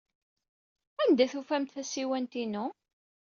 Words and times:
Anda 1.01 1.21
ay 1.23 1.27
d-tufamt 1.29 1.73
tasiwant-inu? 1.75 2.65